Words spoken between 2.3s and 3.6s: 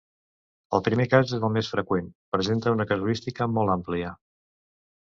presenta una casuística